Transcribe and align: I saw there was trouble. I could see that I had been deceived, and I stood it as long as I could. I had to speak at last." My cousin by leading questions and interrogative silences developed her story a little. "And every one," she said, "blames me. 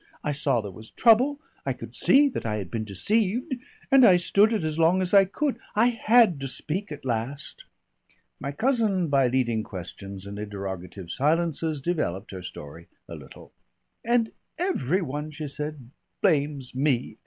I 0.23 0.31
saw 0.31 0.61
there 0.61 0.71
was 0.71 0.89
trouble. 0.89 1.39
I 1.63 1.73
could 1.73 1.95
see 1.95 2.27
that 2.29 2.43
I 2.43 2.55
had 2.57 2.71
been 2.71 2.85
deceived, 2.85 3.53
and 3.91 4.03
I 4.03 4.17
stood 4.17 4.51
it 4.51 4.63
as 4.63 4.79
long 4.79 4.99
as 4.99 5.13
I 5.13 5.25
could. 5.25 5.59
I 5.75 5.89
had 5.89 6.39
to 6.39 6.47
speak 6.47 6.91
at 6.91 7.05
last." 7.05 7.65
My 8.39 8.51
cousin 8.51 9.09
by 9.09 9.27
leading 9.27 9.61
questions 9.61 10.25
and 10.25 10.39
interrogative 10.39 11.11
silences 11.11 11.79
developed 11.81 12.31
her 12.31 12.41
story 12.41 12.87
a 13.07 13.13
little. 13.13 13.53
"And 14.03 14.31
every 14.57 15.03
one," 15.03 15.29
she 15.29 15.47
said, 15.47 15.91
"blames 16.19 16.73
me. 16.73 17.17